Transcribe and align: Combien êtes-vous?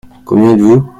Combien 0.25 0.53
êtes-vous? 0.53 0.83